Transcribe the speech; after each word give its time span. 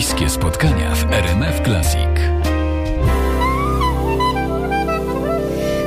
Bliskie 0.00 0.30
spotkania 0.30 0.94
w 0.94 1.12
RMF 1.12 1.60
Classic. 1.64 2.08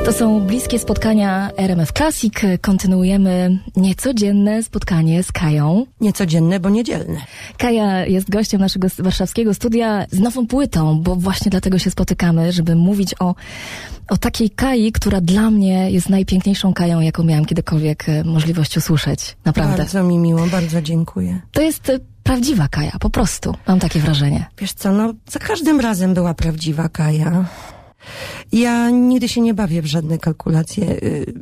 To 0.06 0.14
są 0.14 0.40
bliskie 0.42 0.80
spotkania 0.80 1.50
RMF 1.58 1.92
Classic. 1.92 2.34
Kontynuujemy 2.62 3.60
niecodzienne 3.76 4.64
spotkanie 4.64 5.24
z 5.24 5.32
Kają. 5.32 5.86
Niecodzienne, 6.02 6.60
bo 6.60 6.70
niedzielne. 6.70 7.22
Kaja 7.58 8.06
jest 8.06 8.30
gościem 8.30 8.62
naszego 8.62 8.88
warszawskiego 9.00 9.54
studia 9.54 10.06
z 10.12 10.20
nową 10.20 10.48
płytą, 10.48 11.02
bo 11.02 11.16
właśnie 11.16 11.52
dlatego 11.52 11.80
się 11.80 11.92
spotykamy, 11.92 12.52
żeby 12.52 12.76
mówić 12.76 13.16
o, 13.20 13.36
o 14.10 14.18
takiej 14.18 14.50
Kai, 14.50 14.92
która 14.92 15.22
dla 15.22 15.52
mnie 15.52 15.92
jest 15.92 16.10
najpiękniejszą 16.10 16.74
Kają, 16.74 17.00
jaką 17.00 17.24
miałam 17.24 17.46
kiedykolwiek 17.46 18.10
e, 18.10 18.24
możliwość 18.24 18.78
usłyszeć. 18.78 19.36
Naprawdę. 19.46 19.78
Bardzo 19.78 20.04
mi 20.04 20.18
miło, 20.18 20.48
bardzo 20.48 20.82
dziękuję. 20.82 21.42
To 21.52 21.62
jest 21.62 21.90
e, 21.90 22.00
prawdziwa 22.24 22.68
Kaja, 22.68 22.92
po 23.00 23.10
prostu. 23.10 23.56
Mam 23.68 23.80
takie 23.80 24.00
wrażenie. 24.00 24.46
Wiesz 24.58 24.74
co, 24.74 24.92
no 24.92 25.14
za 25.30 25.40
każdym 25.40 25.80
razem 25.80 26.14
była 26.14 26.34
prawdziwa 26.34 26.90
Kaja. 26.90 27.46
Ja 28.54 28.90
nigdy 28.90 29.28
się 29.28 29.42
nie 29.42 29.54
bawię 29.54 29.82
w 29.82 29.86
żadne 29.86 30.18
kalkulacje. 30.18 30.90
Y, 31.04 31.34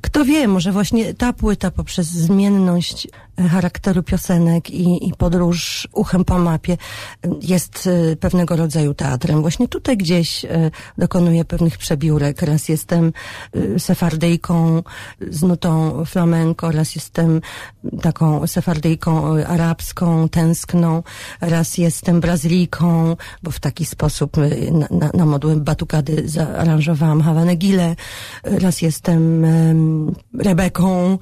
Kto 0.00 0.24
wie, 0.24 0.48
może 0.48 0.72
właśnie 0.72 1.14
ta 1.14 1.32
płyta 1.32 1.70
poprzez 1.70 2.06
zmienność 2.06 3.08
e, 3.36 3.48
charakteru 3.48 4.02
piosenek 4.02 4.70
i, 4.70 5.08
i 5.08 5.12
podróż 5.18 5.88
uchem 5.92 6.24
po 6.24 6.38
mapie 6.38 6.72
y, 6.72 7.28
jest 7.42 7.86
y, 7.86 8.16
pewnego 8.16 8.56
rodzaju 8.56 8.94
teatrem. 8.94 9.40
Właśnie 9.40 9.68
tutaj 9.68 9.96
gdzieś 9.96 10.44
y, 10.44 10.70
dokonuję 10.98 11.44
pewnych 11.44 11.78
przebiórek. 11.78 12.42
Raz 12.42 12.68
jestem 12.68 13.12
y, 13.56 13.78
sefardyjką 13.78 14.82
z 15.30 15.42
nutą 15.42 16.04
flamenco, 16.04 16.70
raz 16.70 16.94
jestem 16.94 17.40
taką 18.02 18.46
sefardyjką 18.46 19.36
y, 19.36 19.46
arabską, 19.46 20.28
tęskną, 20.28 21.02
raz 21.40 21.78
jestem 21.78 22.20
brazylijką, 22.20 23.16
bo 23.42 23.50
w 23.50 23.60
taki 23.60 23.84
sposób 23.84 24.38
y, 24.38 24.72
na, 24.90 25.10
na, 25.14 25.38
batukady 25.56 26.28
zaaranżowałam 26.52 27.22
Havanę 27.22 27.56
Gile, 27.56 27.96
raz 28.44 28.82
jestem 28.82 29.44
em, 29.44 30.14
Rebeką, 30.38 31.18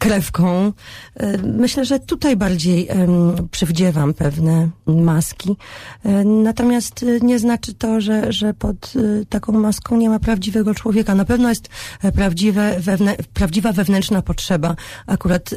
krewką. 0.00 0.72
E, 1.16 1.38
Myślę, 1.38 1.84
że 1.84 2.00
tutaj 2.00 2.36
bardziej 2.36 2.88
przywdziewam 3.50 4.14
pewne 4.14 4.68
maski. 4.86 5.56
E, 6.04 6.24
Natomiast 6.24 7.04
nie 7.22 7.38
znaczy 7.38 7.74
to, 7.74 8.00
że, 8.00 8.32
że 8.32 8.54
pod 8.54 8.92
taką 9.28 9.52
maską 9.52 9.96
nie 9.96 10.08
ma 10.08 10.18
prawdziwego 10.18 10.74
człowieka. 10.74 11.14
Na 11.14 11.24
pewno 11.24 11.48
jest 11.48 11.68
e, 12.02 12.12
prawdziwe, 12.12 12.80
wewnę, 12.80 13.16
prawdziwa 13.34 13.72
wewnętrzna 13.72 14.22
potrzeba 14.22 14.76
akurat 15.06 15.50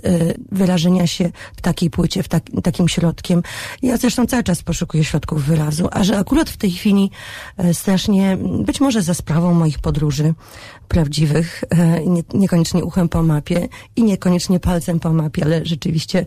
wyrażenia 0.51 1.07
się 1.07 1.31
w 1.57 1.61
takiej 1.61 1.89
płycie, 1.89 2.23
w 2.23 2.27
tak, 2.27 2.43
takim 2.63 2.87
środkiem. 2.89 3.43
Ja 3.81 3.97
zresztą 3.97 4.25
cały 4.25 4.43
czas 4.43 4.63
poszukuję 4.63 5.03
środków 5.03 5.43
wyrazu, 5.43 5.87
a 5.91 6.03
że 6.03 6.17
akurat 6.17 6.49
w 6.49 6.57
tej 6.57 6.71
chwili 6.71 7.11
e, 7.57 7.73
strasznie, 7.73 8.37
być 8.65 8.81
może 8.81 8.92
za 9.01 9.13
sprawą 9.13 9.53
moich 9.53 9.79
podróży 9.79 10.33
prawdziwych, 10.87 11.63
e, 11.69 12.05
nie, 12.05 12.23
niekoniecznie 12.33 12.83
uchem 12.83 13.09
po 13.09 13.23
mapie 13.23 13.67
i 13.95 14.03
niekoniecznie 14.03 14.59
palcem 14.59 14.99
po 14.99 15.13
mapie, 15.13 15.43
ale 15.43 15.65
rzeczywiście 15.65 16.25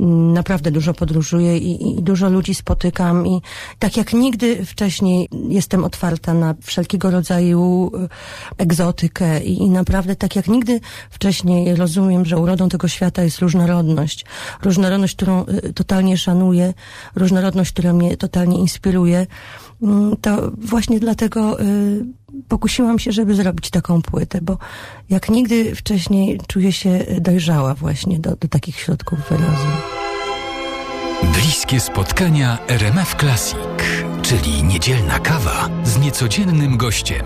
mm, 0.00 0.32
naprawdę 0.32 0.70
dużo 0.70 0.94
podróżuję 0.94 1.58
i, 1.58 1.98
i 1.98 2.02
dużo 2.02 2.28
ludzi 2.30 2.54
spotykam 2.54 3.26
i 3.26 3.40
tak 3.78 3.96
jak 3.96 4.12
nigdy 4.12 4.64
wcześniej 4.66 5.28
jestem 5.48 5.84
otwarta 5.84 6.34
na 6.34 6.54
wszelkiego 6.62 7.10
rodzaju 7.10 7.90
e, 7.94 8.08
egzotykę 8.58 9.44
i, 9.44 9.58
i 9.58 9.70
naprawdę 9.70 10.16
tak 10.16 10.36
jak 10.36 10.48
nigdy 10.48 10.80
wcześniej 11.10 11.76
rozumiem, 11.76 12.24
że 12.24 12.38
urodą 12.38 12.68
tego 12.68 12.88
świata 12.88 13.22
jest 13.22 13.38
różnorodność. 13.38 14.24
Różnorodność, 14.62 15.16
którą 15.16 15.46
e, 15.46 15.72
totalnie 15.72 16.18
szanuję, 16.18 16.74
różnorodność, 17.14 17.72
która 17.72 17.92
mnie 17.92 18.16
totalnie 18.16 18.58
inspiruje. 18.58 19.26
Mm, 19.82 20.16
To 20.20 20.50
właśnie 20.58 21.00
dlatego 21.00 21.58
pokusiłam 22.48 22.98
się, 22.98 23.12
żeby 23.12 23.34
zrobić 23.34 23.70
taką 23.70 24.02
płytę, 24.02 24.38
bo 24.42 24.58
jak 25.10 25.28
nigdy 25.28 25.74
wcześniej 25.74 26.40
czuję 26.48 26.72
się 26.72 27.04
dojrzała 27.20 27.74
właśnie 27.74 28.18
do, 28.18 28.36
do 28.36 28.48
takich 28.48 28.76
środków 28.76 29.18
wyrazu. 29.28 29.66
Bliskie 31.22 31.80
spotkania 31.80 32.58
RMF 32.68 33.14
Classic, 33.14 33.58
czyli 34.22 34.62
niedzielna 34.62 35.18
kawa 35.18 35.68
z 35.84 35.98
niecodziennym 35.98 36.76
gościem. 36.76 37.24